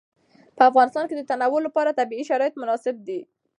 [0.55, 3.19] په افغانستان کې د تنوع لپاره طبیعي شرایط مناسب دي.